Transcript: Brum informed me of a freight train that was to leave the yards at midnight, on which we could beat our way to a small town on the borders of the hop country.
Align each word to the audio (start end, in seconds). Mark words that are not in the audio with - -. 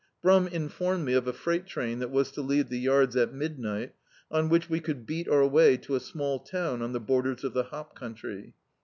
Brum 0.23 0.47
informed 0.47 1.05
me 1.05 1.13
of 1.13 1.27
a 1.27 1.31
freight 1.31 1.67
train 1.67 1.99
that 1.99 2.09
was 2.09 2.31
to 2.31 2.41
leave 2.41 2.69
the 2.69 2.79
yards 2.79 3.15
at 3.15 3.35
midnight, 3.35 3.93
on 4.31 4.49
which 4.49 4.67
we 4.67 4.79
could 4.79 5.05
beat 5.05 5.27
our 5.29 5.45
way 5.45 5.77
to 5.77 5.93
a 5.93 5.99
small 5.99 6.39
town 6.39 6.81
on 6.81 6.91
the 6.91 6.99
borders 6.99 7.43
of 7.43 7.53
the 7.53 7.65
hop 7.65 7.93
country. 7.95 8.55